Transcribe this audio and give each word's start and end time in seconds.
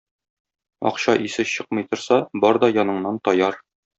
Акча 0.89 1.15
исе 1.25 1.43
чыкмый 1.51 1.85
торса, 1.91 2.19
бар 2.45 2.61
да 2.65 2.73
яныңнан 2.81 3.23
таяр! 3.29 3.63